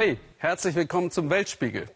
[0.00, 1.88] Hey, herzlich willkommen zum Weltspiegel.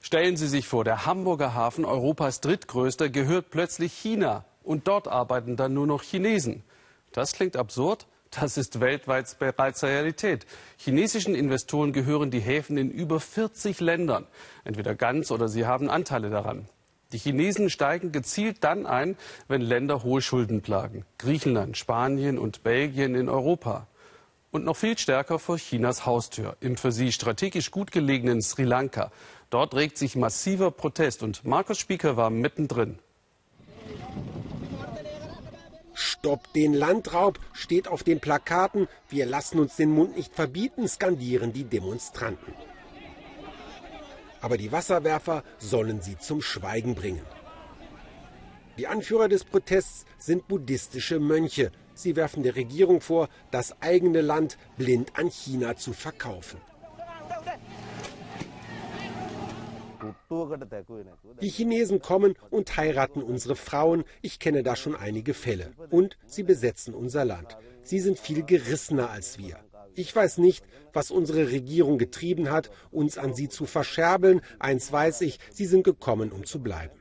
[0.00, 4.44] Stellen Sie sich vor, der Hamburger Hafen, Europas drittgrößter, gehört plötzlich China.
[4.62, 6.62] Und dort arbeiten dann nur noch Chinesen.
[7.10, 10.46] Das klingt absurd, das ist weltweit bereits Realität.
[10.76, 14.28] Chinesischen Investoren gehören die Häfen in über 40 Ländern.
[14.62, 16.68] Entweder ganz oder sie haben Anteile daran.
[17.10, 19.16] Die Chinesen steigen gezielt dann ein,
[19.48, 21.04] wenn Länder hohe Schulden plagen.
[21.18, 23.88] Griechenland, Spanien und Belgien in Europa.
[24.52, 29.10] Und noch viel stärker vor Chinas Haustür, im für sie strategisch gut gelegenen Sri Lanka.
[29.48, 32.98] Dort regt sich massiver Protest und Markus Spieker war mittendrin.
[35.94, 38.88] Stopp den Landraub steht auf den Plakaten.
[39.08, 42.52] Wir lassen uns den Mund nicht verbieten, skandieren die Demonstranten.
[44.42, 47.24] Aber die Wasserwerfer sollen sie zum Schweigen bringen.
[48.76, 51.72] Die Anführer des Protests sind buddhistische Mönche.
[52.02, 56.60] Sie werfen der Regierung vor, das eigene Land blind an China zu verkaufen.
[61.40, 64.02] Die Chinesen kommen und heiraten unsere Frauen.
[64.20, 65.70] Ich kenne da schon einige Fälle.
[65.90, 67.56] Und sie besetzen unser Land.
[67.84, 69.58] Sie sind viel gerissener als wir.
[69.94, 74.40] Ich weiß nicht, was unsere Regierung getrieben hat, uns an sie zu verscherbeln.
[74.58, 76.96] Eins weiß ich, sie sind gekommen, um zu bleiben.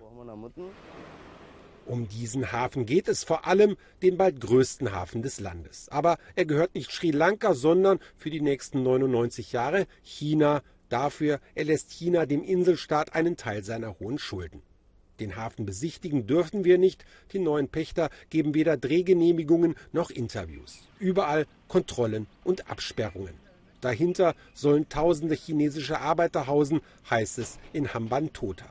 [1.92, 5.90] Um diesen Hafen geht es vor allem, den bald größten Hafen des Landes.
[5.90, 11.92] Aber er gehört nicht Sri Lanka, sondern für die nächsten 99 Jahre China, Dafür erlässt
[11.92, 14.62] China dem Inselstaat einen Teil seiner hohen Schulden.
[15.22, 17.06] Den Hafen besichtigen dürfen wir nicht.
[17.32, 20.86] Die neuen Pächter geben weder Drehgenehmigungen noch Interviews.
[21.00, 23.36] Überall Kontrollen und Absperrungen.
[23.80, 28.66] Dahinter sollen tausende chinesische Arbeiter hausen, heißt es in Hambantota.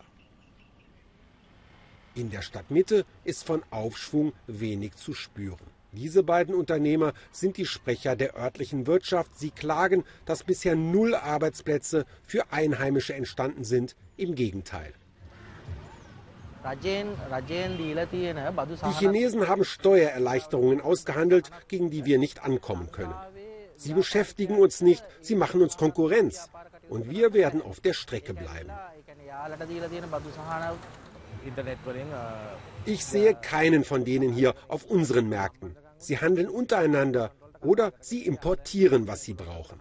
[2.20, 5.66] In der Stadtmitte ist von Aufschwung wenig zu spüren.
[5.92, 9.38] Diese beiden Unternehmer sind die Sprecher der örtlichen Wirtschaft.
[9.38, 13.96] Sie klagen, dass bisher null Arbeitsplätze für Einheimische entstanden sind.
[14.18, 14.92] Im Gegenteil.
[18.84, 23.14] Die Chinesen haben Steuererleichterungen ausgehandelt, gegen die wir nicht ankommen können.
[23.76, 26.50] Sie beschäftigen uns nicht, sie machen uns Konkurrenz.
[26.90, 28.70] Und wir werden auf der Strecke bleiben.
[32.84, 35.76] Ich sehe keinen von denen hier auf unseren Märkten.
[35.98, 39.80] Sie handeln untereinander oder sie importieren, was sie brauchen.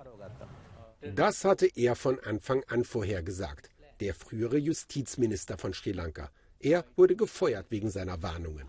[1.02, 3.70] Das hatte er von Anfang an vorhergesagt,
[4.02, 6.30] der frühere Justizminister von Sri Lanka.
[6.62, 8.68] Er wurde gefeuert wegen seiner Warnungen.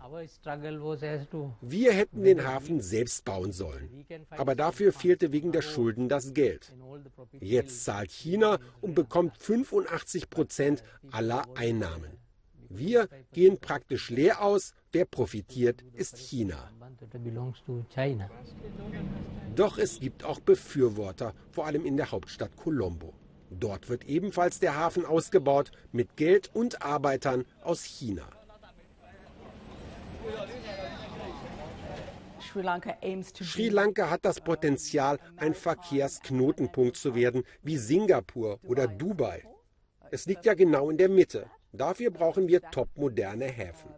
[1.59, 4.05] Wir hätten den Hafen selbst bauen sollen.
[4.29, 6.73] Aber dafür fehlte wegen der Schulden das Geld.
[7.41, 12.20] Jetzt zahlt China und bekommt 85 Prozent aller Einnahmen.
[12.73, 14.73] Wir gehen praktisch leer aus.
[14.91, 16.69] Wer profitiert, ist China.
[19.55, 23.13] Doch es gibt auch Befürworter, vor allem in der Hauptstadt Colombo.
[23.49, 28.27] Dort wird ebenfalls der Hafen ausgebaut mit Geld und Arbeitern aus China.
[33.43, 39.43] Sri Lanka hat das Potenzial, ein Verkehrsknotenpunkt zu werden, wie Singapur oder Dubai.
[40.11, 41.49] Es liegt ja genau in der Mitte.
[41.73, 43.89] Dafür brauchen wir topmoderne Häfen.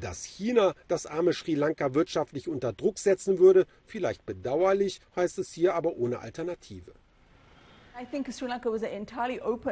[0.00, 5.52] Dass China das arme Sri Lanka wirtschaftlich unter Druck setzen würde, vielleicht bedauerlich, heißt es
[5.52, 6.92] hier aber ohne Alternative.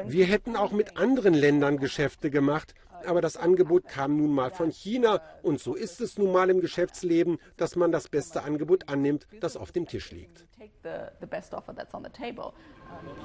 [0.07, 2.75] Wir hätten auch mit anderen Ländern Geschäfte gemacht,
[3.05, 6.61] aber das Angebot kam nun mal von China und so ist es nun mal im
[6.61, 10.45] Geschäftsleben, dass man das beste Angebot annimmt, das auf dem Tisch liegt.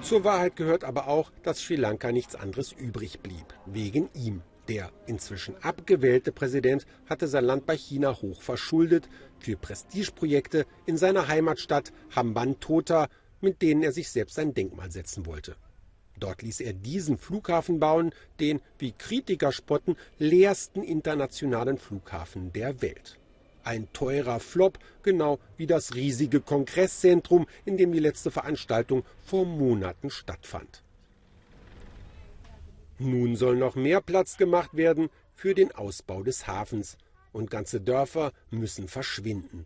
[0.01, 4.41] Zur Wahrheit gehört aber auch, dass Sri Lanka nichts anderes übrig blieb, wegen ihm.
[4.67, 11.27] Der inzwischen abgewählte Präsident hatte sein Land bei China hoch verschuldet für Prestigeprojekte in seiner
[11.27, 13.07] Heimatstadt Hambantota,
[13.41, 15.55] mit denen er sich selbst ein Denkmal setzen wollte.
[16.19, 23.17] Dort ließ er diesen Flughafen bauen, den, wie Kritiker spotten, leersten internationalen Flughafen der Welt.
[23.63, 30.09] Ein teurer Flop, genau wie das riesige Kongresszentrum, in dem die letzte Veranstaltung vor Monaten
[30.09, 30.83] stattfand.
[32.97, 36.97] Nun soll noch mehr Platz gemacht werden für den Ausbau des Hafens
[37.31, 39.65] und ganze Dörfer müssen verschwinden.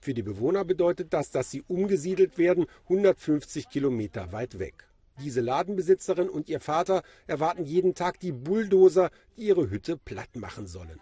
[0.00, 4.89] Für die Bewohner bedeutet das, dass sie umgesiedelt werden, 150 Kilometer weit weg.
[5.22, 10.66] Diese Ladenbesitzerin und ihr Vater erwarten jeden Tag die Bulldozer, die ihre Hütte platt machen
[10.66, 10.98] sollen.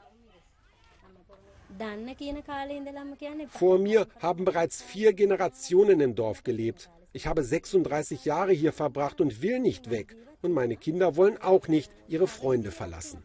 [3.50, 6.90] Vor mir haben bereits vier Generationen im Dorf gelebt.
[7.12, 10.16] Ich habe 36 Jahre hier verbracht und will nicht weg.
[10.40, 13.22] Und meine Kinder wollen auch nicht ihre Freunde verlassen.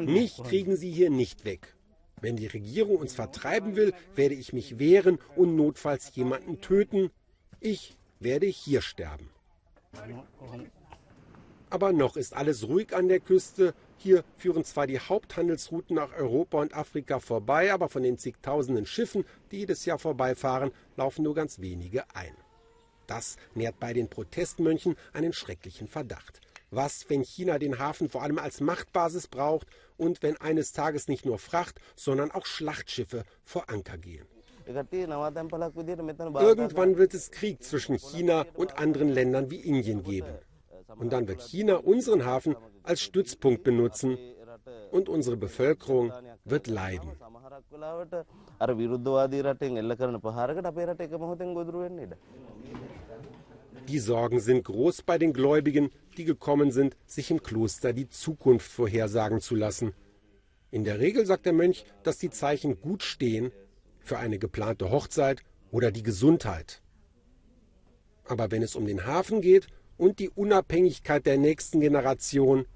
[0.00, 1.76] Mich kriegen sie hier nicht weg.
[2.20, 7.10] Wenn die Regierung uns vertreiben will, werde ich mich wehren und notfalls jemanden töten.
[7.60, 9.28] Ich werde hier sterben.
[11.68, 13.74] Aber noch ist alles ruhig an der Küste.
[13.98, 19.24] Hier führen zwar die Haupthandelsrouten nach Europa und Afrika vorbei, aber von den zigtausenden Schiffen,
[19.50, 22.34] die jedes Jahr vorbeifahren, laufen nur ganz wenige ein.
[23.06, 26.40] Das nährt bei den Protestmönchen einen schrecklichen Verdacht.
[26.70, 31.24] Was, wenn China den Hafen vor allem als Machtbasis braucht und wenn eines Tages nicht
[31.26, 34.26] nur Fracht, sondern auch Schlachtschiffe vor Anker gehen?
[36.40, 40.34] Irgendwann wird es Krieg zwischen China und anderen Ländern wie Indien geben.
[40.98, 44.18] Und dann wird China unseren Hafen als Stützpunkt benutzen
[44.90, 46.12] und unsere Bevölkerung
[46.44, 47.10] wird leiden.
[53.88, 58.70] Die Sorgen sind groß bei den Gläubigen, die gekommen sind, sich im Kloster die Zukunft
[58.70, 59.94] vorhersagen zu lassen.
[60.72, 63.52] In der Regel sagt der Mönch, dass die Zeichen gut stehen
[64.00, 66.82] für eine geplante Hochzeit oder die Gesundheit.
[68.24, 72.66] Aber wenn es um den Hafen geht und die Unabhängigkeit der nächsten Generation,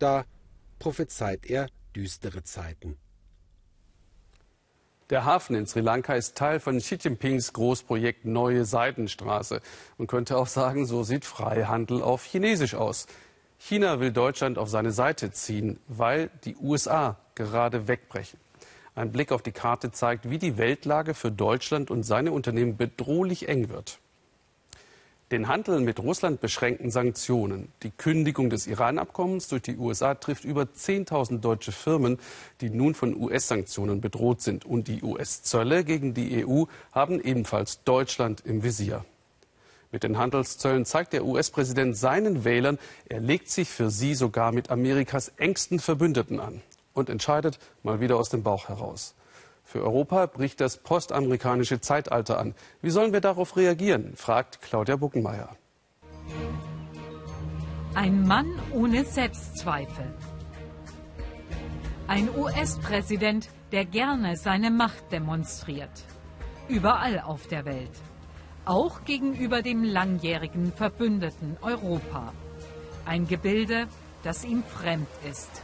[0.00, 0.24] da
[0.80, 2.96] prophezeit er düstere Zeiten.
[5.10, 9.62] Der Hafen in Sri Lanka ist Teil von Xi Jinpings Großprojekt Neue Seidenstraße.
[9.96, 13.06] Man könnte auch sagen, so sieht Freihandel auf Chinesisch aus.
[13.58, 18.38] China will Deutschland auf seine Seite ziehen, weil die USA gerade wegbrechen.
[18.94, 23.48] Ein Blick auf die Karte zeigt, wie die Weltlage für Deutschland und seine Unternehmen bedrohlich
[23.48, 24.00] eng wird.
[25.30, 27.70] Den Handel mit Russland beschränken Sanktionen.
[27.82, 32.18] Die Kündigung des Iran-Abkommens durch die USA trifft über 10.000 deutsche Firmen,
[32.62, 34.64] die nun von US-Sanktionen bedroht sind.
[34.64, 39.04] Und die US-Zölle gegen die EU haben ebenfalls Deutschland im Visier.
[39.92, 44.70] Mit den Handelszöllen zeigt der US-Präsident seinen Wählern, er legt sich für sie sogar mit
[44.70, 46.62] Amerikas engsten Verbündeten an
[46.94, 49.14] und entscheidet mal wieder aus dem Bauch heraus.
[49.70, 52.54] Für Europa bricht das postamerikanische Zeitalter an.
[52.80, 54.16] Wie sollen wir darauf reagieren?
[54.16, 55.54] fragt Claudia Buckenmeier.
[57.94, 60.06] Ein Mann ohne Selbstzweifel.
[62.06, 66.02] Ein US-Präsident, der gerne seine Macht demonstriert.
[66.68, 67.92] Überall auf der Welt.
[68.64, 72.32] Auch gegenüber dem langjährigen Verbündeten Europa.
[73.04, 73.86] Ein Gebilde,
[74.22, 75.60] das ihm fremd ist.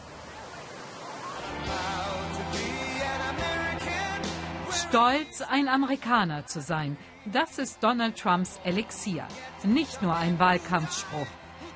[4.95, 9.27] Stolz, ein Amerikaner zu sein, das ist Donald Trumps Elixier.
[9.65, 11.27] Nicht nur ein Wahlkampfspruch.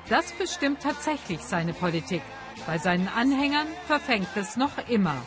[0.07, 2.21] Das bestimmt tatsächlich seine Politik.
[2.65, 5.17] Bei seinen Anhängern verfängt es noch immer.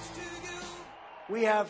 [1.28, 1.66] Wir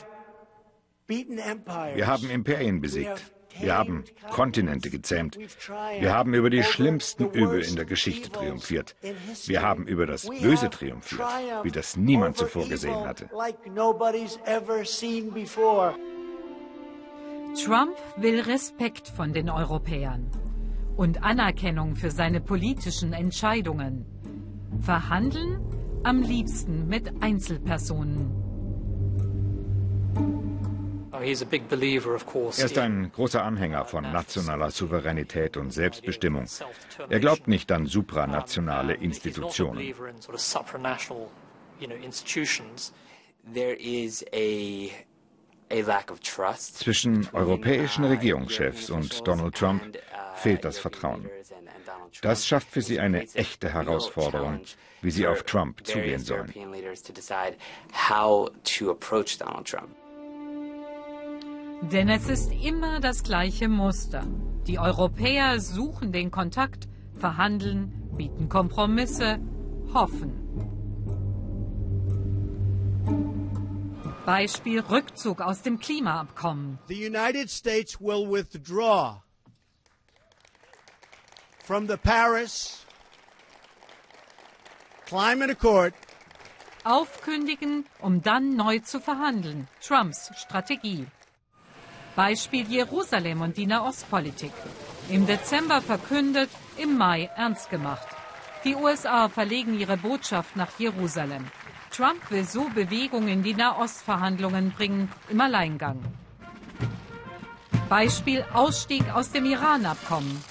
[2.07, 3.33] haben Imperien besiegt.
[3.59, 5.39] Wir haben Kontinente gezähmt.
[5.99, 8.97] Wir haben über die schlimmsten Übel in der Geschichte triumphiert.
[9.47, 11.27] Wir haben über das Böse triumphiert,
[11.63, 13.29] wie das niemand zuvor gesehen hatte.
[17.55, 20.31] Trump will Respekt von den Europäern
[20.97, 24.07] und Anerkennung für seine politischen Entscheidungen.
[24.81, 25.61] Verhandeln
[26.03, 28.31] am liebsten mit Einzelpersonen.
[31.13, 36.47] Er ist ein großer Anhänger von nationaler Souveränität und Selbstbestimmung.
[37.09, 39.79] Er glaubt nicht an supranationale Institutionen.
[46.75, 49.83] Zwischen europäischen Regierungschefs und Donald Trump
[50.37, 51.31] fehlt das Vertrauen.
[52.21, 54.61] Das schafft für sie eine echte Herausforderung,
[55.01, 56.53] wie sie auf Trump zugehen sollen.
[61.91, 64.25] Denn es ist immer das gleiche Muster.
[64.67, 66.87] Die Europäer suchen den Kontakt,
[67.19, 69.41] verhandeln, bieten Kompromisse,
[69.93, 70.43] hoffen.
[74.25, 76.79] Beispiel Rückzug aus dem Klimaabkommen.
[76.87, 79.23] The United States will withdraw
[81.65, 82.87] from the Paris
[85.07, 85.93] Climate Accord
[86.85, 89.69] Aufkündigen, um dann neu zu verhandeln.
[89.81, 91.07] Trumps Strategie.
[92.15, 94.53] Beispiel Jerusalem und die Nahostpolitik.
[95.09, 98.07] Im Dezember verkündet, im Mai ernst gemacht.
[98.65, 101.45] Die USA verlegen ihre Botschaft nach Jerusalem.
[101.93, 105.99] Trump will so Bewegung in die Nahostverhandlungen bringen, im Alleingang.
[107.89, 110.43] Beispiel Ausstieg aus dem Iran-Abkommen.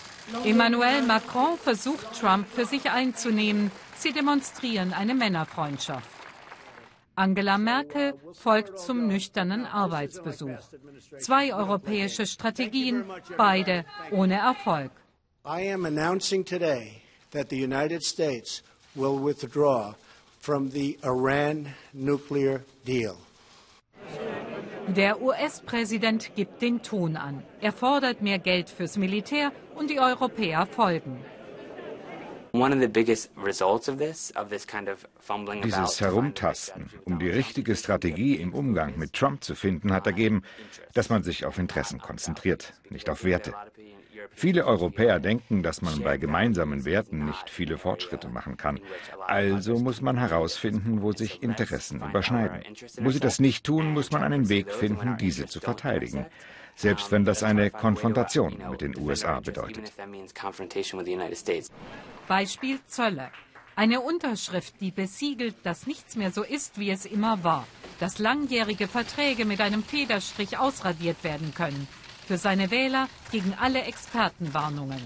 [0.45, 6.09] Emmanuel Macron versucht Trump für sich einzunehmen, Sie demonstrieren eine Männerfreundschaft.
[7.15, 10.57] Angela Merkel folgt zum nüchternen Arbeitsbesuch.
[11.19, 13.05] Zwei europäische Strategien,
[13.37, 14.91] beide ohne Erfolg.
[15.45, 18.63] I am announcing today that the United States
[18.95, 19.93] will withdraw
[20.41, 23.15] from the Iran nuclear deal.
[24.87, 27.43] Der US-Präsident gibt den Ton an.
[27.61, 31.23] Er fordert mehr Geld fürs Militär und die Europäer folgen.
[35.63, 40.41] Dieses Herumtasten, um die richtige Strategie im Umgang mit Trump zu finden, hat ergeben,
[40.93, 43.53] dass man sich auf Interessen konzentriert, nicht auf Werte.
[44.31, 48.79] Viele Europäer denken, dass man bei gemeinsamen Werten nicht viele Fortschritte machen kann.
[49.27, 52.63] Also muss man herausfinden, wo sich Interessen überschneiden.
[53.01, 56.25] Wo sie das nicht tun, muss man einen Weg finden, diese zu verteidigen
[56.75, 59.91] selbst wenn das eine Konfrontation mit den USA bedeutet.
[62.27, 63.29] Beispiel Zölle.
[63.75, 67.65] Eine Unterschrift, die besiegelt, dass nichts mehr so ist, wie es immer war.
[67.99, 71.87] Dass langjährige Verträge mit einem Federstrich ausradiert werden können.
[72.31, 75.01] Für seine Wähler gegen alle Expertenwarnungen.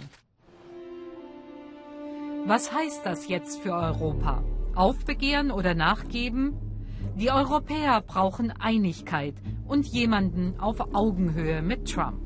[2.45, 4.43] Was heißt das jetzt für Europa?
[4.75, 6.53] Aufbegehren oder nachgeben?
[7.15, 9.33] Die Europäer brauchen Einigkeit
[9.67, 12.24] und jemanden auf Augenhöhe mit Trump.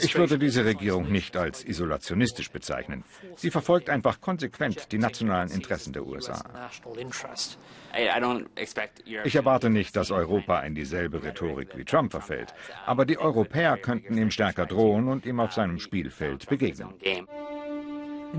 [0.00, 3.04] Ich würde diese Regierung nicht als isolationistisch bezeichnen.
[3.36, 6.42] Sie verfolgt einfach konsequent die nationalen Interessen der USA.
[9.24, 12.54] Ich erwarte nicht, dass Europa in dieselbe Rhetorik wie Trump verfällt,
[12.86, 16.94] aber die Europäer könnten ihm stärker drohen und ihm auf seinem Spielfeld begegnen.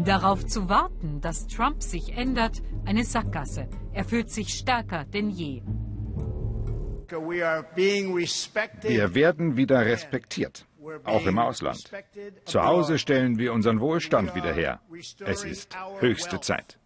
[0.03, 3.67] Darauf zu warten, dass Trump sich ändert, eine Sackgasse.
[3.93, 5.63] Er fühlt sich stärker denn je.
[7.09, 7.65] Wir
[9.15, 10.65] werden wieder respektiert,
[11.03, 11.91] auch im Ausland.
[12.45, 14.79] Zu Hause stellen wir unseren Wohlstand wieder her.
[15.25, 16.77] Es ist höchste Zeit.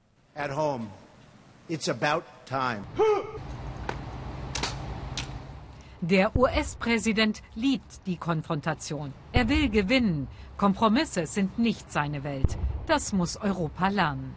[6.04, 9.14] Der US-Präsident liebt die Konfrontation.
[9.34, 10.28] Er will gewinnen.
[10.58, 12.58] Kompromisse sind nicht seine Welt.
[12.88, 14.34] Das muss Europa lernen.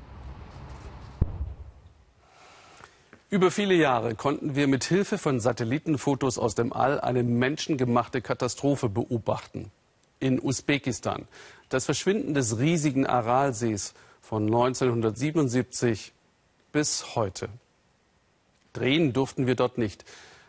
[3.35, 8.89] Über viele Jahre konnten wir mit Hilfe von Satellitenfotos aus dem All eine menschengemachte Katastrophe
[8.89, 9.73] beobachten.
[10.21, 11.27] In Usbekistan.
[11.69, 16.13] Das Verschwinden des riesigen Aralsees von 1977
[16.71, 17.49] bis heute.
[18.73, 20.05] Drehen durften wir dort nicht.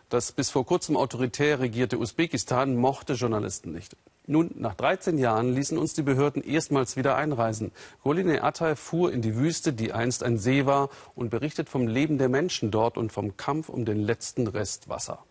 [0.10, 3.96] Das bis vor kurzem autoritär regierte Usbekistan mochte Journalisten nicht.
[4.28, 7.72] Nun, nach 13 Jahren ließen uns die Behörden erstmals wieder einreisen.
[8.04, 12.18] Goline Atay fuhr in die Wüste, die einst ein See war, und berichtet vom Leben
[12.18, 15.24] der Menschen dort und vom Kampf um den letzten Rest Wasser.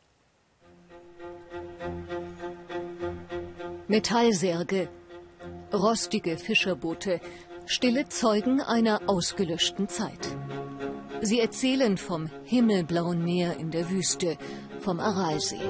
[3.89, 4.89] Metallsärge,
[5.73, 7.21] rostige Fischerboote,
[7.67, 10.37] stille Zeugen einer ausgelöschten Zeit.
[11.21, 14.37] Sie erzählen vom himmelblauen Meer in der Wüste,
[14.81, 15.61] vom Aralsee.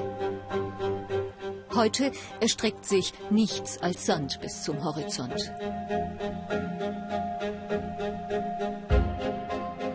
[1.75, 5.53] Heute erstreckt sich nichts als Sand bis zum Horizont.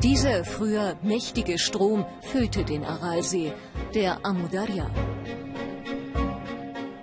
[0.04, 3.54] Dieser früher mächtige Strom füllte den Aralsee,
[3.94, 4.90] der Amudarya.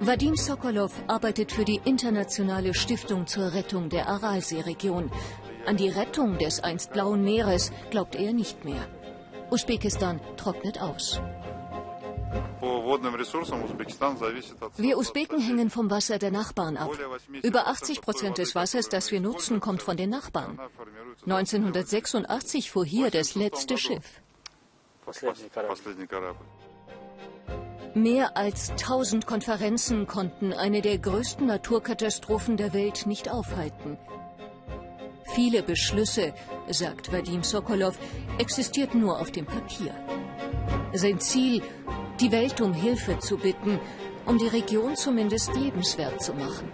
[0.01, 5.11] Vadim Sokolov arbeitet für die Internationale Stiftung zur Rettung der Aralsee-Region.
[5.67, 8.87] An die Rettung des einst blauen Meeres glaubt er nicht mehr.
[9.51, 11.21] Usbekistan trocknet aus.
[14.77, 16.91] Wir Usbeken hängen vom Wasser der Nachbarn ab.
[17.43, 20.61] Über 80 Prozent des Wassers, das wir nutzen, kommt von den Nachbarn.
[21.25, 24.21] 1986 fuhr hier das letzte Schiff.
[27.95, 33.99] Mehr als 1000 Konferenzen konnten eine der größten Naturkatastrophen der Welt nicht aufhalten.
[35.35, 36.35] Viele Beschlüsse,
[36.69, 37.99] sagt Vadim Sokolov,
[38.39, 39.93] existierten nur auf dem Papier.
[40.93, 41.63] Sein Ziel,
[42.21, 43.79] die Welt um Hilfe zu bitten,
[44.25, 46.71] um die Region zumindest lebenswert zu machen.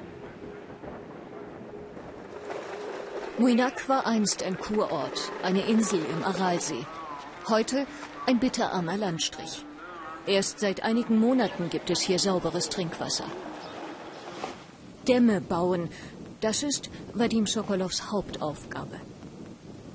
[3.38, 6.86] Muinak war einst ein Kurort, eine Insel im Aralsee.
[7.48, 7.86] Heute
[8.26, 9.64] ein bitterarmer Landstrich.
[10.26, 13.24] Erst seit einigen Monaten gibt es hier sauberes Trinkwasser.
[15.08, 15.88] Dämme bauen,
[16.40, 19.00] das ist Vadim Sokolows Hauptaufgabe.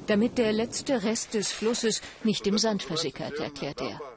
[0.07, 4.16] Damit der letzte Rest des Flusses nicht im Sand versickert, erklärt er.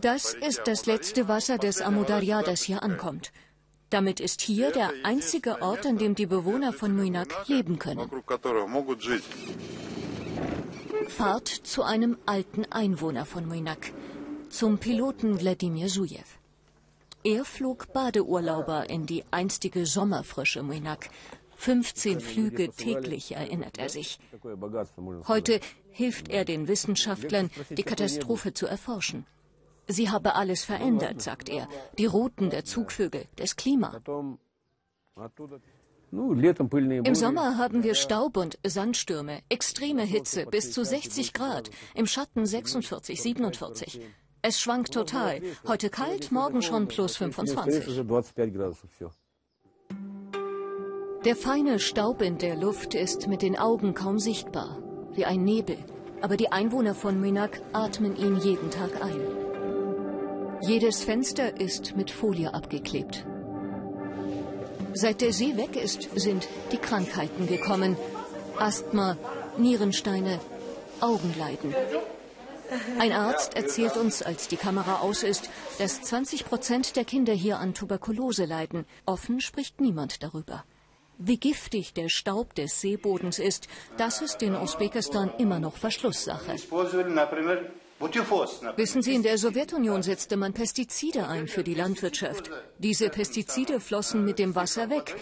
[0.00, 3.32] Das ist das letzte Wasser des Amudarya, das hier ankommt.
[3.90, 8.08] Damit ist hier der einzige Ort, an dem die Bewohner von Muinak leben können.
[11.08, 13.92] Fahrt zu einem alten Einwohner von Muinak,
[14.48, 16.28] zum Piloten Wladimir Sujew.
[17.24, 21.10] Er flog Badeurlauber in die einstige Sommerfrische Muinak,
[21.56, 24.18] 15 Flüge täglich, erinnert er sich.
[25.28, 25.60] Heute
[25.92, 29.26] hilft er den Wissenschaftlern, die Katastrophe zu erforschen.
[29.86, 31.68] Sie habe alles verändert, sagt er.
[31.98, 34.00] Die Routen der Zugvögel, das Klima.
[36.12, 42.46] Im Sommer haben wir Staub und Sandstürme, extreme Hitze bis zu 60 Grad, im Schatten
[42.46, 44.00] 46, 47.
[44.42, 45.40] Es schwankt total.
[45.66, 48.02] Heute kalt, morgen schon plus 25.
[51.24, 54.82] Der feine Staub in der Luft ist mit den Augen kaum sichtbar,
[55.20, 55.76] wie ein Nebel.
[56.22, 59.20] Aber die Einwohner von Minak atmen ihn jeden Tag ein.
[60.62, 63.26] Jedes Fenster ist mit Folie abgeklebt.
[64.94, 67.96] Seit der See weg ist, sind die Krankheiten gekommen.
[68.58, 69.18] Asthma,
[69.58, 70.40] Nierensteine,
[71.00, 71.74] Augenleiden.
[72.98, 77.58] Ein Arzt erzählt uns, als die Kamera aus ist, dass 20 Prozent der Kinder hier
[77.58, 78.86] an Tuberkulose leiden.
[79.04, 80.64] Offen spricht niemand darüber.
[81.22, 86.56] Wie giftig der Staub des Seebodens ist, das ist in Usbekistan immer noch Verschlusssache.
[88.76, 92.50] Wissen Sie, in der Sowjetunion setzte man Pestizide ein für die Landwirtschaft.
[92.78, 95.14] Diese Pestizide flossen mit dem Wasser weg.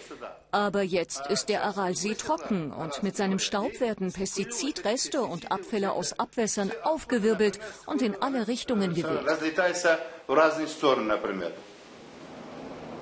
[0.53, 6.13] Aber jetzt ist der Aralsee trocken und mit seinem Staub werden Pestizidreste und Abfälle aus
[6.21, 9.27] Abwässern aufgewirbelt und in alle Richtungen geweht.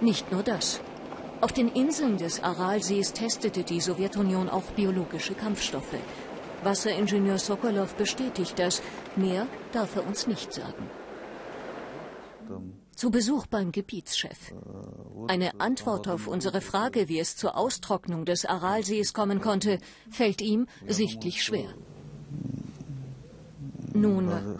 [0.00, 0.80] Nicht nur das.
[1.40, 5.96] Auf den Inseln des Aralsees testete die Sowjetunion auch biologische Kampfstoffe.
[6.62, 8.82] Wasseringenieur Sokolov bestätigt das.
[9.16, 10.90] Mehr darf er uns nicht sagen.
[12.94, 14.54] Zu Besuch beim Gebietschef.
[15.28, 19.78] Eine Antwort auf unsere Frage, wie es zur Austrocknung des Aralsees kommen konnte,
[20.10, 21.68] fällt ihm sichtlich schwer.
[23.92, 24.58] Nun,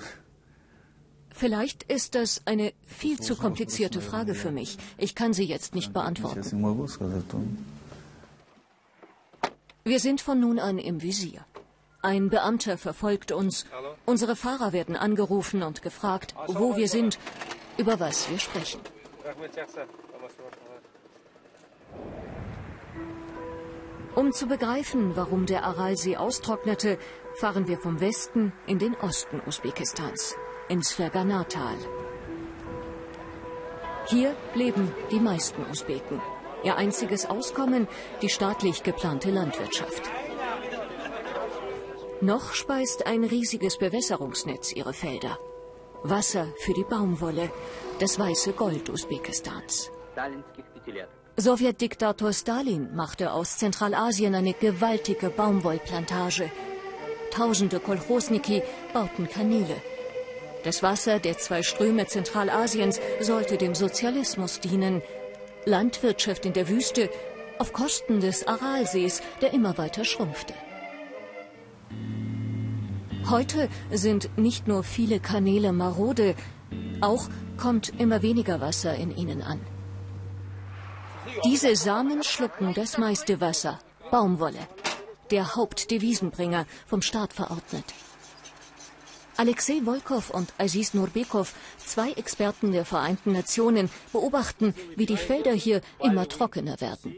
[1.39, 4.79] Vielleicht ist das eine viel zu komplizierte Frage für mich.
[4.97, 6.41] Ich kann sie jetzt nicht beantworten.
[9.85, 11.45] Wir sind von nun an im Visier.
[12.01, 13.67] Ein Beamter verfolgt uns.
[14.07, 17.19] Unsere Fahrer werden angerufen und gefragt, wo wir sind,
[17.77, 18.81] über was wir sprechen.
[24.15, 26.99] Um zu begreifen, warum der Aralsee austrocknete,
[27.35, 30.35] fahren wir vom Westen in den Osten Usbekistans
[30.69, 31.77] ins Ferganatal.
[34.09, 36.21] Hier leben die meisten Usbeken.
[36.63, 37.89] Ihr einziges Auskommen
[38.23, 40.03] die staatlich geplante Landwirtschaft.
[42.21, 45.39] Noch speist ein riesiges Bewässerungsnetz ihre Felder.
[46.03, 47.51] Wasser für die Baumwolle,
[47.99, 49.91] das weiße Gold Usbekistans.
[51.37, 56.51] Sowjetdiktator Stalin machte aus Zentralasien eine gewaltige Baumwollplantage.
[57.31, 58.63] Tausende Kolchosniki
[58.95, 59.77] bauten Kanäle.
[60.67, 65.01] Das Wasser der zwei Ströme Zentralasiens sollte dem Sozialismus dienen.
[65.65, 67.09] Landwirtschaft in der Wüste
[67.61, 70.55] auf Kosten des Aralsees, der immer weiter schrumpfte.
[73.31, 76.35] Heute sind nicht nur viele Kanäle marode,
[77.01, 79.61] auch kommt immer weniger Wasser in ihnen an.
[81.45, 83.79] Diese Samen schlucken das meiste Wasser,
[84.11, 84.67] Baumwolle,
[85.31, 87.85] der Hauptdevisenbringer, vom Staat verordnet.
[89.37, 95.83] Alexei Volkov und Aziz Nurbekov, zwei Experten der Vereinten Nationen, beobachten, wie die Felder hier
[96.03, 97.17] immer trockener werden.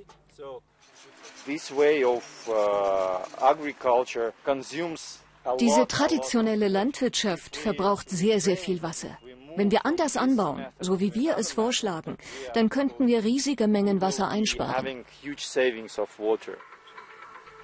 [5.46, 9.16] Uh, Diese traditionelle Landwirtschaft verbraucht sehr, sehr viel Wasser.
[9.56, 12.18] Wenn wir anders anbauen, so wie wir es vorschlagen,
[12.54, 15.04] dann könnten wir riesige Mengen Wasser einsparen.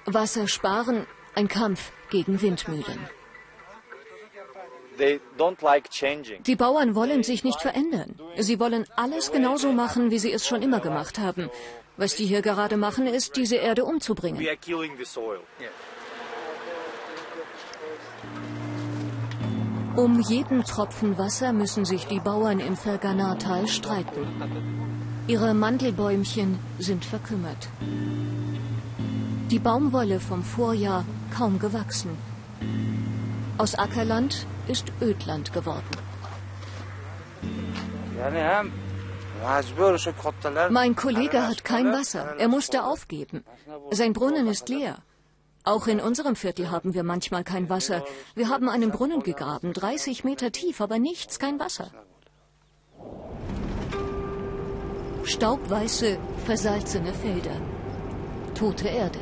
[0.05, 3.09] Wasser sparen, ein Kampf gegen Windmühlen.
[6.45, 8.15] Die Bauern wollen sich nicht verändern.
[8.37, 11.49] Sie wollen alles genauso machen, wie sie es schon immer gemacht haben.
[11.97, 14.45] Was die hier gerade machen, ist, diese Erde umzubringen.
[19.95, 24.27] Um jeden Tropfen Wasser müssen sich die Bauern im Ferganatal streiten.
[25.27, 27.69] Ihre Mandelbäumchen sind verkümmert.
[29.51, 32.17] Die Baumwolle vom Vorjahr kaum gewachsen.
[33.57, 35.83] Aus Ackerland ist Ödland geworden.
[40.69, 42.35] Mein Kollege hat kein Wasser.
[42.37, 43.43] Er musste aufgeben.
[43.91, 44.97] Sein Brunnen ist leer.
[45.63, 48.03] Auch in unserem Viertel haben wir manchmal kein Wasser.
[48.35, 51.89] Wir haben einen Brunnen gegraben, 30 Meter tief, aber nichts, kein Wasser.
[55.23, 57.59] Staubweiße, versalzene Felder.
[58.53, 59.19] Tote Erde.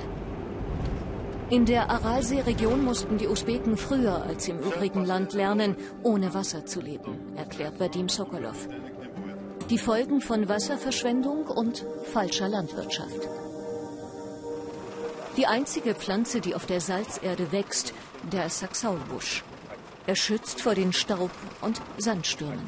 [1.53, 6.81] In der Aralsee-Region mussten die Usbeken früher als im übrigen Land lernen, ohne Wasser zu
[6.81, 8.67] leben, erklärt Vadim Sokolov.
[9.69, 13.29] Die Folgen von Wasserverschwendung und falscher Landwirtschaft.
[15.37, 17.93] Die einzige Pflanze, die auf der Salzerde wächst,
[18.31, 19.43] der Saxaulbusch.
[20.07, 21.29] Er schützt vor den Staub-
[21.61, 22.67] und Sandstürmen.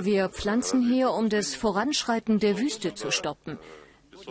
[0.00, 3.60] Wir pflanzen hier, um das Voranschreiten der Wüste zu stoppen.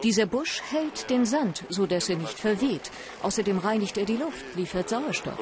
[0.03, 2.91] Dieser Busch hält den Sand, so dass er nicht verweht.
[3.21, 5.37] Außerdem reinigt er die Luft, liefert Sauerstoff.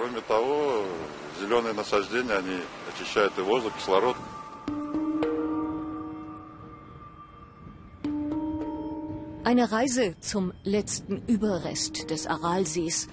[9.44, 13.08] Eine Reise zum letzten Überrest des Aralsees.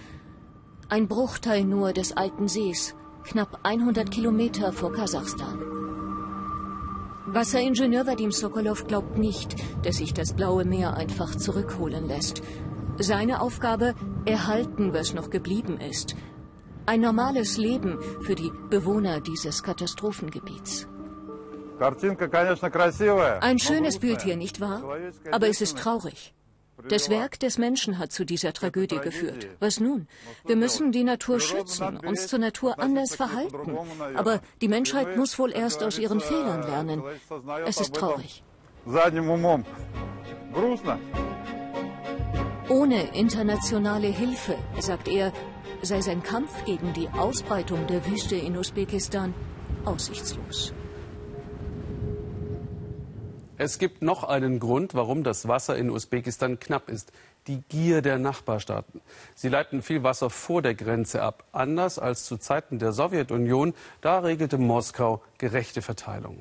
[0.88, 2.94] Ein Bruchteil nur des alten Sees,
[3.25, 5.84] knapp 100 Kilometer vor Kasachstan.
[7.35, 12.42] Wasseringenieur Vadim Sokolov glaubt nicht, dass sich das Blaue Meer einfach zurückholen lässt.
[12.99, 16.14] Seine Aufgabe, erhalten, was noch geblieben ist.
[16.87, 20.87] Ein normales Leben für die Bewohner dieses Katastrophengebiets.
[23.40, 24.85] Ein schönes Bild hier, nicht wahr?
[25.33, 26.33] Aber es ist traurig.
[26.88, 29.47] Das Werk des Menschen hat zu dieser Tragödie geführt.
[29.61, 30.07] Was nun?
[30.44, 33.77] Wir müssen die Natur schützen, uns zur Natur anders verhalten.
[34.14, 37.03] Aber die Menschheit muss wohl erst aus ihren Fehlern lernen.
[37.66, 38.42] Es ist traurig.
[42.68, 45.33] Ohne internationale Hilfe, sagt er,
[45.83, 49.35] sei sein Kampf gegen die Ausbreitung der Wüste in Usbekistan
[49.85, 50.73] aussichtslos.
[53.57, 57.12] Es gibt noch einen Grund, warum das Wasser in Usbekistan knapp ist.
[57.47, 59.01] Die Gier der Nachbarstaaten.
[59.35, 61.45] Sie leiten viel Wasser vor der Grenze ab.
[61.53, 66.38] Anders als zu Zeiten der Sowjetunion, da regelte Moskau gerechte Verteilung.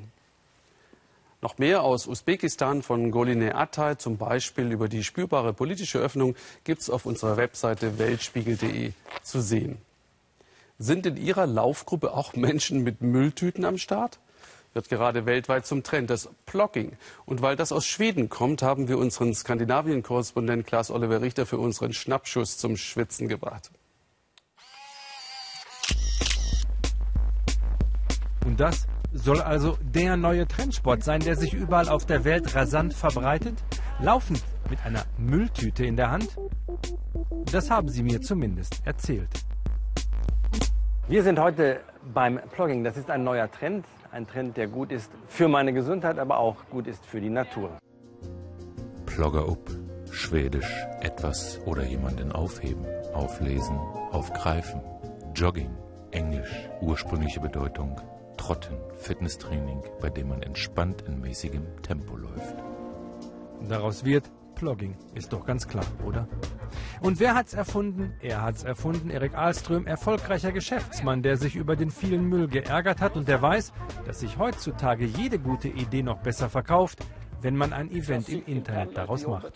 [1.42, 6.82] Noch mehr aus Usbekistan von Goline Atay, zum Beispiel über die spürbare politische Öffnung, gibt
[6.82, 9.78] es auf unserer Webseite weltspiegel.de zu sehen.
[10.80, 14.20] Sind in Ihrer Laufgruppe auch Menschen mit Mülltüten am Start?
[14.74, 16.98] Wird gerade weltweit zum Trend, das Plogging.
[17.26, 21.94] Und weil das aus Schweden kommt, haben wir unseren Skandinavien-Korrespondent Klaas Oliver Richter für unseren
[21.94, 23.72] Schnappschuss zum Schwitzen gebracht.
[28.46, 32.94] Und das soll also der neue Trendsport sein, der sich überall auf der Welt rasant
[32.94, 33.64] verbreitet?
[34.00, 36.36] Laufen mit einer Mülltüte in der Hand?
[37.52, 39.30] Das haben sie mir zumindest erzählt.
[41.08, 41.82] Wir sind heute
[42.14, 42.84] beim Plogging.
[42.84, 43.86] Das ist ein neuer Trend.
[44.14, 47.80] Ein Trend, der gut ist für meine Gesundheit, aber auch gut ist für die Natur.
[49.08, 49.72] Plogger up,
[50.12, 53.76] Schwedisch, etwas oder jemanden aufheben, auflesen,
[54.12, 54.82] aufgreifen.
[55.34, 55.76] Jogging,
[56.12, 58.00] Englisch, ursprüngliche Bedeutung,
[58.38, 62.56] Trotten, Fitnesstraining, bei dem man entspannt in mäßigem Tempo läuft.
[63.68, 64.30] Daraus wird
[64.64, 66.26] Plogging, ist doch ganz klar, oder?
[67.02, 68.14] Und wer hat's erfunden?
[68.22, 73.18] Er hat's erfunden, Erik Ahlström, erfolgreicher Geschäftsmann, der sich über den vielen Müll geärgert hat
[73.18, 73.74] und der weiß,
[74.06, 77.00] dass sich heutzutage jede gute Idee noch besser verkauft,
[77.42, 79.52] wenn man ein Event im Internet daraus macht.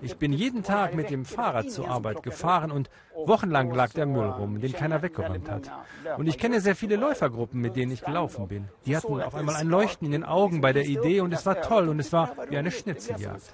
[0.00, 4.28] Ich bin jeden Tag mit dem Fahrrad zur Arbeit gefahren und wochenlang lag der Müll
[4.28, 5.70] rum, den keiner weggeräumt hat.
[6.18, 8.68] Und ich kenne sehr viele Läufergruppen, mit denen ich gelaufen bin.
[8.84, 11.60] Die hatten auf einmal ein Leuchten in den Augen bei der Idee und es war
[11.62, 13.52] toll und es war wie eine Schnitzeljagd.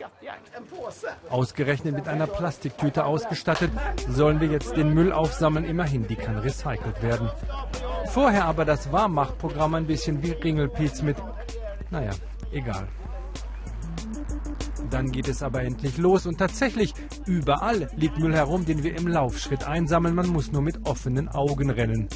[1.30, 3.70] Ausgerechnet mit einer Plastiktüte ausgestattet,
[4.08, 7.30] sollen wir jetzt den Müll aufsammeln, immerhin, die kann recycelt werden.
[8.06, 11.16] Vorher aber das Warmmachprogramm ein bisschen wie Ringelpiez mit,
[11.90, 12.10] naja,
[12.52, 12.88] egal.
[14.90, 16.92] Dann geht es aber endlich los und tatsächlich,
[17.26, 20.14] überall liegt Müll herum, den wir im Laufschritt einsammeln.
[20.14, 22.08] Man muss nur mit offenen Augen rennen.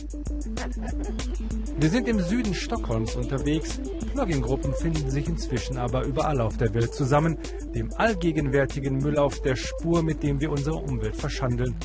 [1.79, 3.81] Wir sind im Süden Stockholms unterwegs.
[4.13, 7.39] Plugin-Gruppen finden sich inzwischen aber überall auf der Welt zusammen,
[7.75, 11.77] dem allgegenwärtigen Müll auf der Spur, mit dem wir unsere Umwelt verschandeln.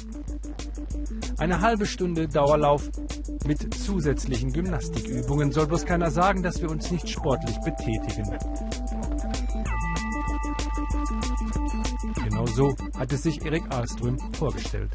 [1.38, 2.90] Eine halbe Stunde Dauerlauf
[3.48, 8.30] mit zusätzlichen Gymnastikübungen soll bloß keiner sagen, dass wir uns nicht sportlich betätigen.
[12.42, 14.90] Genau so hat es sich Erik Ahlström vorgestellt.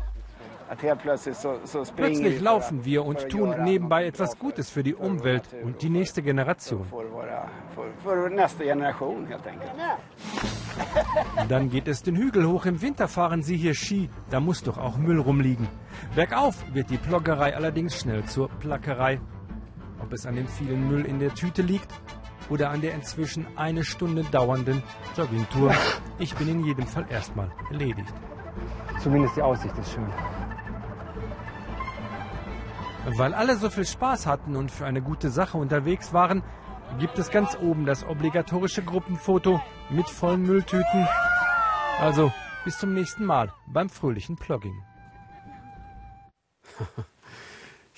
[1.95, 6.85] Plötzlich laufen wir und tun nebenbei etwas Gutes für die Umwelt und die nächste Generation.
[11.49, 12.67] Dann geht es den Hügel hoch.
[12.67, 14.11] Im Winter fahren Sie hier Ski.
[14.29, 15.69] Da muss doch auch Müll rumliegen.
[16.17, 19.21] Bergauf wird die Ploggerei allerdings schnell zur Plackerei.
[20.03, 21.93] Ob es an dem vielen Müll in der Tüte liegt
[22.51, 24.83] oder an der inzwischen eine Stunde dauernden
[25.17, 25.75] Joggingtour.
[26.19, 28.13] Ich bin in jedem Fall erstmal erledigt.
[29.03, 30.09] Zumindest die Aussicht ist schön.
[33.17, 36.43] Weil alle so viel Spaß hatten und für eine gute Sache unterwegs waren,
[36.99, 41.07] gibt es ganz oben das obligatorische Gruppenfoto mit vollen Mülltüten.
[42.01, 42.33] Also
[42.65, 44.83] bis zum nächsten Mal beim fröhlichen Plogging.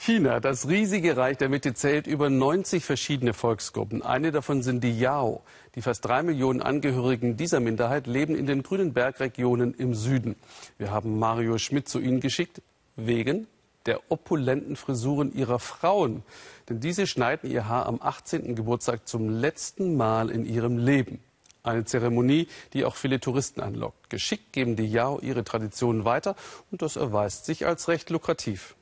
[0.01, 4.01] China, das riesige Reich der Mitte, zählt über 90 verschiedene Volksgruppen.
[4.01, 5.43] Eine davon sind die Yao.
[5.75, 10.37] Die fast drei Millionen Angehörigen dieser Minderheit leben in den grünen Bergregionen im Süden.
[10.79, 12.63] Wir haben Mario Schmidt zu ihnen geschickt,
[12.95, 13.49] wegen
[13.87, 16.23] der opulenten Frisuren ihrer Frauen.
[16.69, 18.55] Denn diese schneiden ihr Haar am 18.
[18.55, 21.19] Geburtstag zum letzten Mal in ihrem Leben.
[21.65, 24.11] Eine Zeremonie, die auch viele Touristen anlockt.
[24.11, 26.37] Geschickt geben die Yao ihre Traditionen weiter
[26.71, 28.77] und das erweist sich als recht lukrativ.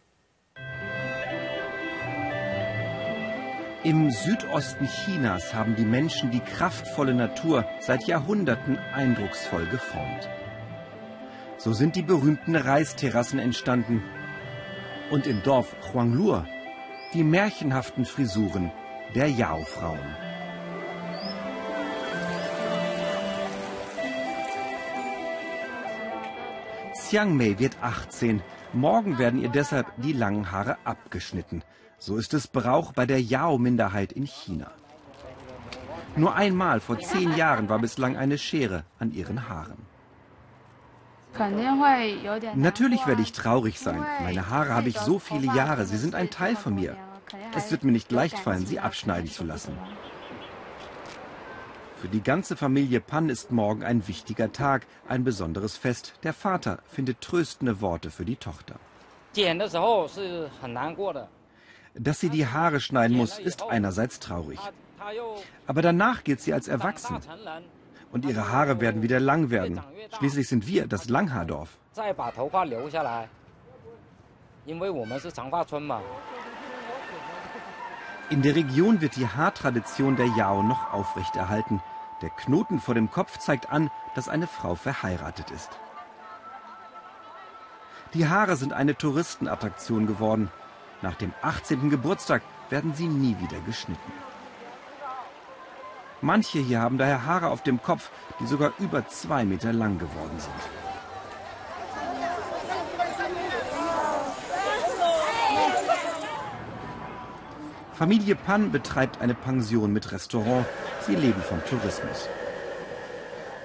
[3.87, 10.29] Im Südosten Chinas haben die Menschen die kraftvolle Natur seit Jahrhunderten eindrucksvoll geformt.
[11.57, 14.03] So sind die berühmten Reisterrassen entstanden.
[15.13, 16.49] Und im Dorf Huanglur
[17.15, 18.73] die märchenhaften Frisuren
[19.15, 20.17] der Yao-Frauen.
[26.93, 28.43] Xiang Mei wird 18.
[28.77, 31.65] Morgen werden ihr deshalb die langen Haare abgeschnitten.
[31.99, 34.71] So ist es Brauch bei der Yao-Minderheit in China.
[36.15, 39.87] Nur einmal vor zehn Jahren war bislang eine Schere an ihren Haaren.
[42.55, 44.03] Natürlich werde ich traurig sein.
[44.23, 45.87] Meine Haare habe ich so viele Jahre.
[45.87, 46.97] Sie sind ein Teil von mir.
[47.57, 49.73] Es wird mir nicht leicht fallen, sie abschneiden zu lassen.
[52.07, 56.15] Für die ganze Familie Pan ist morgen ein wichtiger Tag, ein besonderes Fest.
[56.23, 58.77] Der Vater findet tröstende Worte für die Tochter.
[61.95, 64.61] Dass sie die Haare schneiden muss, ist einerseits traurig.
[65.67, 67.17] Aber danach gilt sie als erwachsen.
[68.13, 69.81] Und ihre Haare werden wieder lang werden.
[70.17, 71.77] Schließlich sind wir das Langhaardorf.
[78.31, 81.81] In der Region wird die Haartradition der Yao noch aufrechterhalten.
[82.23, 85.71] Der Knoten vor dem Kopf zeigt an, dass eine Frau verheiratet ist.
[88.15, 90.51] Die Haare sind eine Touristenattraktion geworden.
[91.03, 91.91] Nach dem 18.
[91.91, 94.13] Geburtstag werden sie nie wieder geschnitten.
[96.23, 100.39] Manche hier haben daher Haare auf dem Kopf, die sogar über zwei Meter lang geworden
[100.39, 100.55] sind.
[107.93, 110.67] Familie Pan betreibt eine Pension mit Restaurant.
[111.07, 112.29] Sie leben vom Tourismus.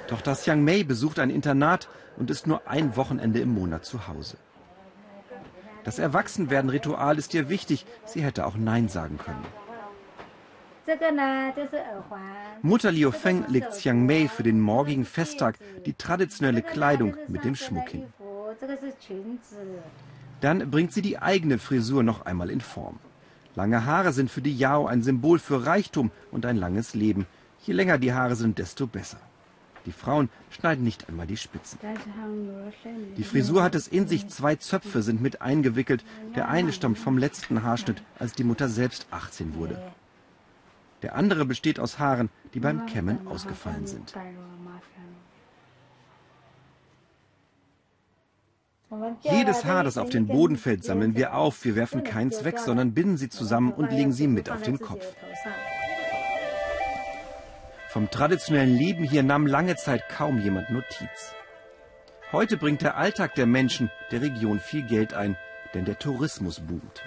[0.07, 4.37] Tochter Xiang Mei besucht ein Internat und ist nur ein Wochenende im Monat zu Hause.
[5.83, 7.87] Das Erwachsenwerden-Ritual ist ihr wichtig.
[8.05, 9.43] Sie hätte auch Nein sagen können.
[12.61, 17.55] Mutter Liu Feng legt Xiang Mei für den morgigen Festtag die traditionelle Kleidung mit dem
[17.55, 18.05] Schmuck hin.
[20.41, 22.99] Dann bringt sie die eigene Frisur noch einmal in Form.
[23.55, 27.25] Lange Haare sind für die Yao ein Symbol für Reichtum und ein langes Leben.
[27.65, 29.19] Je länger die Haare sind, desto besser.
[29.85, 31.79] Die Frauen schneiden nicht einmal die Spitzen.
[33.17, 36.05] Die Frisur hat es in sich, zwei Zöpfe sind mit eingewickelt.
[36.35, 39.81] Der eine stammt vom letzten Haarschnitt, als die Mutter selbst 18 wurde.
[41.01, 44.13] Der andere besteht aus Haaren, die beim Kämmen ausgefallen sind.
[49.21, 51.63] Jedes Haar, das auf den Boden fällt, sammeln wir auf.
[51.63, 55.05] Wir werfen keins weg, sondern binden sie zusammen und legen sie mit auf den Kopf.
[57.89, 61.33] Vom traditionellen Leben hier nahm lange Zeit kaum jemand Notiz.
[62.31, 65.37] Heute bringt der Alltag der Menschen der Region viel Geld ein,
[65.73, 67.03] denn der Tourismus boomt.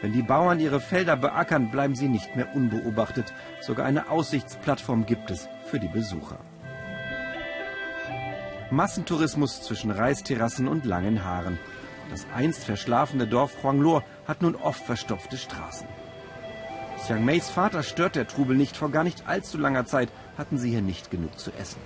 [0.00, 3.32] Wenn die Bauern ihre Felder beackern, bleiben sie nicht mehr unbeobachtet.
[3.60, 6.38] Sogar eine Aussichtsplattform gibt es für die Besucher.
[8.70, 11.58] Massentourismus zwischen Reisterrassen und langen Haaren.
[12.10, 15.88] Das einst verschlafene Dorf Huanglor hat nun oft verstopfte Straßen.
[16.98, 18.76] Xiang Meis Vater stört der Trubel nicht.
[18.76, 21.80] Vor gar nicht allzu langer Zeit hatten sie hier nicht genug zu essen.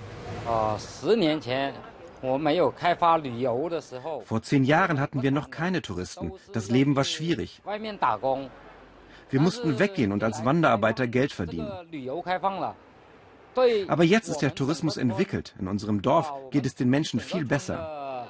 [4.25, 6.33] Vor zehn Jahren hatten wir noch keine Touristen.
[6.51, 7.61] Das Leben war schwierig.
[9.29, 11.71] Wir mussten weggehen und als Wanderarbeiter Geld verdienen.
[13.87, 15.53] Aber jetzt ist der Tourismus entwickelt.
[15.59, 18.27] In unserem Dorf geht es den Menschen viel besser.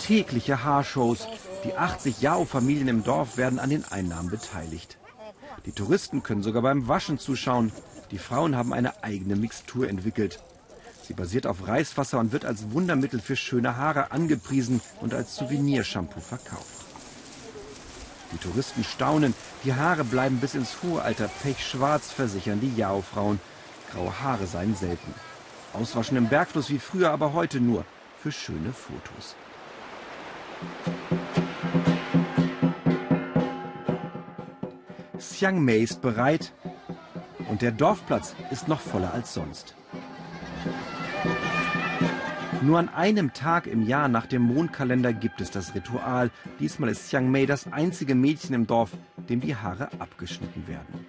[0.00, 1.26] Tägliche Haarshows.
[1.64, 4.98] Die 80 Yao-Familien im Dorf werden an den Einnahmen beteiligt.
[5.66, 7.72] Die Touristen können sogar beim Waschen zuschauen.
[8.10, 10.42] Die Frauen haben eine eigene Mixtur entwickelt.
[11.02, 16.20] Sie basiert auf Reiswasser und wird als Wundermittel für schöne Haare angepriesen und als Souvenirshampoo
[16.20, 16.73] verkauft.
[18.32, 19.34] Die Touristen staunen,
[19.64, 23.40] die Haare bleiben bis ins hohe Alter pechschwarz, versichern die Yao-Frauen.
[23.92, 25.14] Graue Haare seien selten.
[25.72, 27.84] Auswaschen im Bergfluss wie früher, aber heute nur
[28.20, 29.36] für schöne Fotos.
[35.18, 36.52] Xiang Mei ist bereit
[37.50, 39.74] und der Dorfplatz ist noch voller als sonst.
[42.64, 46.30] Nur an einem Tag im Jahr nach dem Mondkalender gibt es das Ritual.
[46.60, 48.92] Diesmal ist Xiang Mei das einzige Mädchen im Dorf,
[49.28, 51.06] dem die Haare abgeschnitten werden.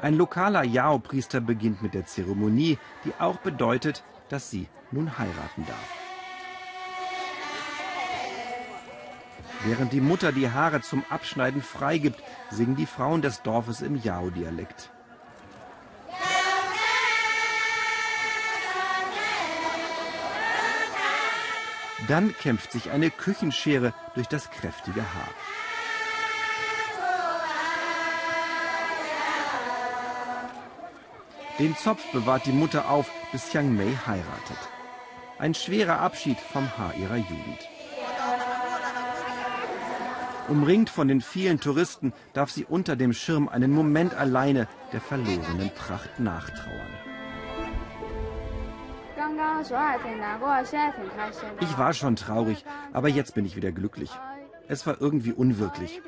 [0.00, 5.98] Ein lokaler Yao-Priester beginnt mit der Zeremonie, die auch bedeutet, dass sie nun heiraten darf.
[9.66, 14.90] Während die Mutter die Haare zum Abschneiden freigibt, singen die Frauen des Dorfes im Yao-Dialekt.
[22.08, 25.28] Dann kämpft sich eine Küchenschere durch das kräftige Haar.
[31.58, 34.58] Den Zopf bewahrt die Mutter auf, bis Chiang Mei heiratet.
[35.38, 37.68] Ein schwerer Abschied vom Haar ihrer Jugend.
[40.48, 45.70] Umringt von den vielen Touristen darf sie unter dem Schirm einen Moment alleine der verlorenen
[45.74, 47.01] Pracht nachtrauern.
[51.60, 54.10] Ich war schon traurig, aber jetzt bin ich wieder glücklich.
[54.68, 56.00] Es war irgendwie unwirklich.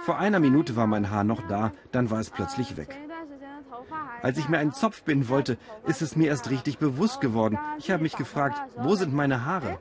[0.00, 2.96] Vor einer Minute war mein Haar noch da, dann war es plötzlich weg.
[4.22, 7.58] Als ich mir einen Zopf binden wollte, ist es mir erst richtig bewusst geworden.
[7.78, 9.78] Ich habe mich gefragt, wo sind meine Haare?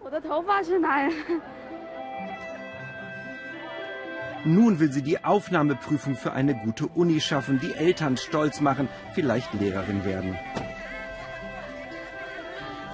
[4.45, 9.53] Nun will sie die Aufnahmeprüfung für eine gute Uni schaffen, die Eltern stolz machen, vielleicht
[9.55, 10.37] Lehrerin werden.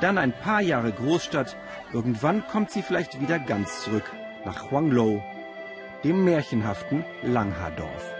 [0.03, 1.55] Dann ein paar Jahre Großstadt.
[1.93, 4.03] Irgendwann kommt sie vielleicht wieder ganz zurück
[4.43, 5.23] nach Huanglou,
[6.03, 8.11] dem märchenhaften Langhaardorf.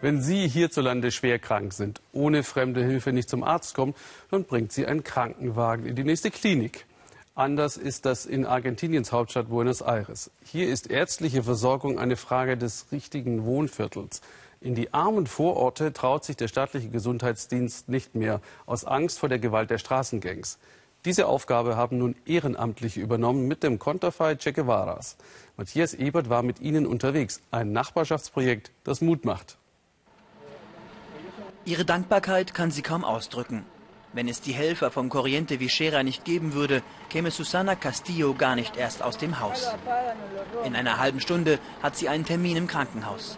[0.00, 3.94] Wenn Sie hierzulande schwer krank sind, ohne fremde Hilfe nicht zum Arzt kommen,
[4.32, 6.84] dann bringt Sie ein Krankenwagen in die nächste Klinik.
[7.36, 10.30] Anders ist das in Argentiniens Hauptstadt Buenos Aires.
[10.42, 14.22] Hier ist ärztliche Versorgung eine Frage des richtigen Wohnviertels.
[14.62, 19.38] In die armen Vororte traut sich der staatliche Gesundheitsdienst nicht mehr, aus Angst vor der
[19.38, 20.58] Gewalt der Straßengangs.
[21.04, 25.18] Diese Aufgabe haben nun Ehrenamtliche übernommen mit dem Konterfei Che Guevaras.
[25.58, 27.42] Matthias Ebert war mit ihnen unterwegs.
[27.50, 29.58] Ein Nachbarschaftsprojekt, das Mut macht.
[31.66, 33.66] Ihre Dankbarkeit kann sie kaum ausdrücken.
[34.12, 38.76] Wenn es die Helfer vom Corriente Vichera nicht geben würde, käme Susana Castillo gar nicht
[38.76, 39.68] erst aus dem Haus.
[40.64, 43.36] In einer halben Stunde hat sie einen Termin im Krankenhaus.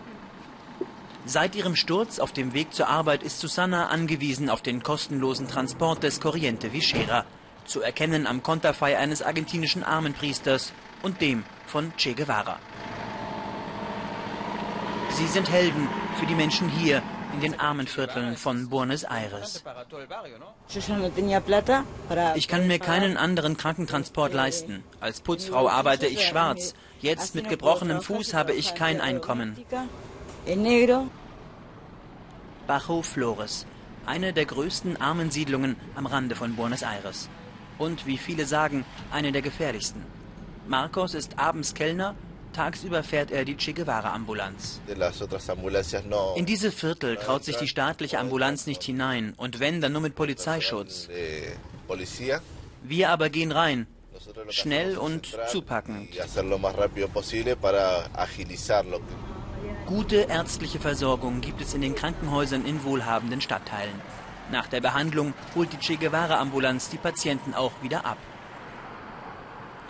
[1.24, 6.02] Seit ihrem Sturz auf dem Weg zur Arbeit ist Susana angewiesen auf den kostenlosen Transport
[6.02, 7.24] des Corriente Vichera,
[7.66, 12.58] zu erkennen am Konterfei eines argentinischen Armenpriesters und dem von Che Guevara.
[15.10, 17.02] Sie sind Helden für die Menschen hier,
[17.34, 19.62] in den armen Vierteln von Buenos Aires.
[22.34, 24.82] Ich kann mir keinen anderen Krankentransport leisten.
[25.00, 26.74] Als Putzfrau arbeite ich schwarz.
[27.00, 29.56] Jetzt mit gebrochenem Fuß habe ich kein Einkommen.
[32.66, 33.66] Bajo Flores,
[34.04, 37.28] eine der größten Armensiedlungen am Rande von Buenos Aires.
[37.78, 40.04] Und wie viele sagen, eine der gefährlichsten.
[40.66, 42.14] Marcos ist abends Kellner
[42.58, 44.80] Tagsüber fährt er die Che Guevara-Ambulanz.
[46.34, 50.16] In diese Viertel traut sich die staatliche Ambulanz nicht hinein und wenn, dann nur mit
[50.16, 51.08] Polizeischutz.
[52.82, 53.86] Wir aber gehen rein,
[54.48, 56.08] schnell und zupackend.
[59.86, 64.00] Gute ärztliche Versorgung gibt es in den Krankenhäusern in wohlhabenden Stadtteilen.
[64.50, 68.18] Nach der Behandlung holt die Che Guevara-Ambulanz die Patienten auch wieder ab.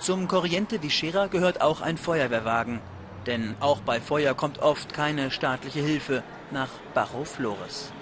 [0.01, 2.81] Zum Corriente Vichera gehört auch ein Feuerwehrwagen.
[3.27, 7.93] Denn auch bei Feuer kommt oft keine staatliche Hilfe nach Bajo Flores.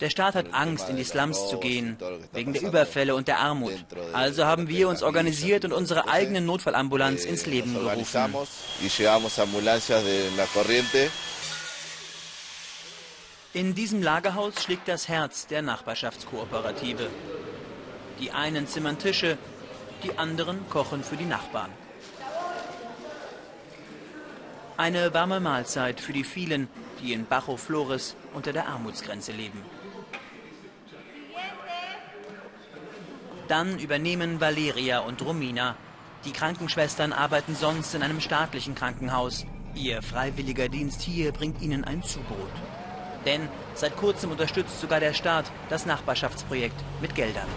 [0.00, 1.96] Der Staat hat Angst, in die Slums zu gehen,
[2.32, 3.72] wegen der Überfälle und der Armut.
[4.12, 8.34] Also haben wir uns organisiert und unsere eigene Notfallambulanz ins Leben gerufen.
[13.54, 17.08] In diesem Lagerhaus schlägt das Herz der Nachbarschaftskooperative.
[18.22, 19.36] Die einen zimmern Tische,
[20.04, 21.72] die anderen kochen für die Nachbarn.
[24.76, 26.68] Eine warme Mahlzeit für die vielen,
[27.00, 29.60] die in Bajo Flores unter der Armutsgrenze leben.
[33.48, 35.74] Dann übernehmen Valeria und Romina.
[36.24, 39.46] Die Krankenschwestern arbeiten sonst in einem staatlichen Krankenhaus.
[39.74, 42.52] Ihr freiwilliger Dienst hier bringt ihnen ein Zubrot.
[43.26, 47.48] Denn seit kurzem unterstützt sogar der Staat das Nachbarschaftsprojekt mit Geldern.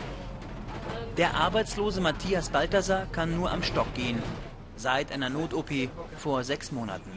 [1.17, 4.21] Der arbeitslose Matthias Balthasar kann nur am Stock gehen.
[4.75, 5.71] Seit einer Not-OP
[6.17, 7.09] vor sechs Monaten.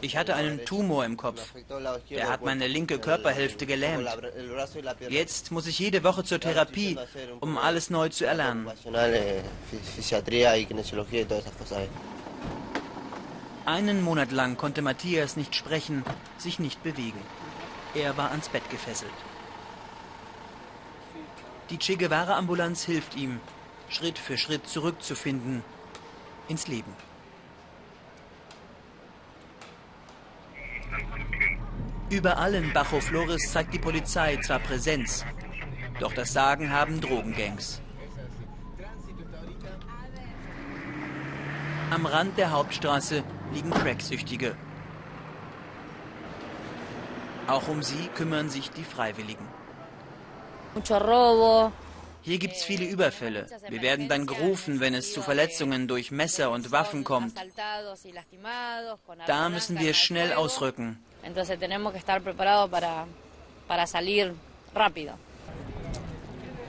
[0.00, 1.52] Ich hatte einen Tumor im Kopf.
[2.10, 4.08] Der hat meine linke Körperhälfte gelähmt.
[5.08, 6.98] Jetzt muss ich jede Woche zur Therapie,
[7.40, 8.68] um alles neu zu erlernen.
[13.64, 16.04] Einen Monat lang konnte Matthias nicht sprechen,
[16.38, 17.20] sich nicht bewegen.
[17.94, 19.12] Er war ans Bett gefesselt.
[21.70, 23.40] Die Che Guevara-Ambulanz hilft ihm,
[23.88, 25.64] Schritt für Schritt zurückzufinden
[26.48, 26.92] ins Leben.
[32.08, 35.24] Überall in Bajo Flores zeigt die Polizei zwar Präsenz,
[35.98, 37.80] doch das Sagen haben Drogengangs.
[41.90, 44.54] Am Rand der Hauptstraße liegen Cracksüchtige.
[47.48, 49.46] Auch um sie kümmern sich die Freiwilligen.
[52.22, 53.46] Hier gibt es viele Überfälle.
[53.68, 57.34] Wir werden dann gerufen, wenn es zu Verletzungen durch Messer und Waffen kommt.
[59.26, 60.98] Da müssen wir schnell ausrücken.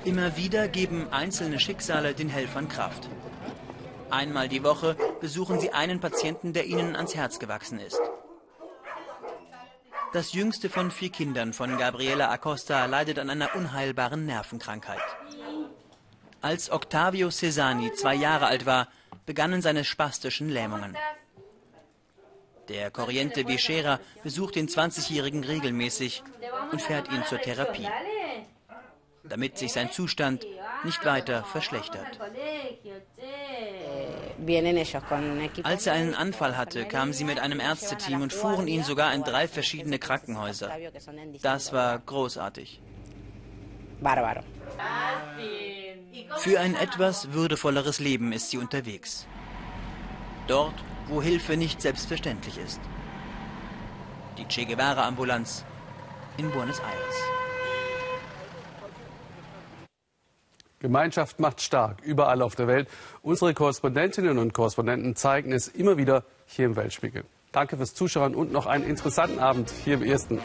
[0.05, 3.09] Immer wieder geben einzelne Schicksale den Helfern Kraft.
[4.09, 7.99] Einmal die Woche besuchen sie einen Patienten, der ihnen ans Herz gewachsen ist.
[10.13, 15.01] Das jüngste von vier Kindern von Gabriela Acosta leidet an einer unheilbaren Nervenkrankheit.
[16.41, 18.87] Als Octavio Cesani zwei Jahre alt war,
[19.25, 20.95] begannen seine spastischen Lähmungen.
[22.69, 26.23] Der Corriente Vichera besucht den 20-Jährigen regelmäßig
[26.71, 27.87] und fährt ihn zur Therapie,
[29.29, 30.45] damit sich sein Zustand
[30.83, 32.19] nicht weiter verschlechtert.
[35.63, 39.23] Als er einen Anfall hatte, kamen sie mit einem Ärzteteam und fuhren ihn sogar in
[39.23, 40.71] drei verschiedene Krankenhäuser.
[41.41, 42.81] Das war großartig.
[46.37, 49.27] Für ein etwas würdevolleres Leben ist sie unterwegs.
[50.47, 50.75] Dort,
[51.07, 52.79] wo Hilfe nicht selbstverständlich ist.
[54.37, 55.65] Die Che Guevara-Ambulanz
[56.37, 57.46] in Buenos Aires.
[60.79, 62.87] Gemeinschaft macht stark, überall auf der Welt.
[63.21, 67.23] Unsere Korrespondentinnen und Korrespondenten zeigen es immer wieder hier im Weltspiegel.
[67.51, 70.39] Danke fürs Zuschauen und noch einen interessanten Abend hier im Ersten.